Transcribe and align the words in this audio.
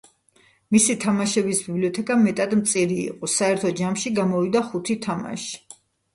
მისი 0.75 0.95
თამაშების 1.03 1.61
ბიბლიოთეკა 1.65 2.17
მეტად 2.21 2.57
მწირი 2.63 2.99
იყო, 3.03 3.31
საერთო 3.35 3.75
ჯამში 3.83 4.15
გამოვიდა 4.23 4.65
ხუთი 4.73 4.99
თამაში. 5.07 5.55